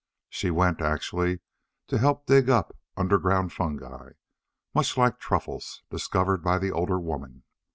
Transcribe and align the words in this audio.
She 0.31 0.49
went, 0.49 0.81
actually, 0.81 1.41
to 1.85 1.99
help 1.99 2.25
dig 2.25 2.49
up 2.49 2.75
underground 2.97 3.53
fungi 3.53 4.13
much 4.73 4.97
like 4.97 5.19
truffles 5.19 5.83
discovered 5.91 6.43
by 6.43 6.57
the 6.57 6.71
older 6.71 6.99
woman. 6.99 7.43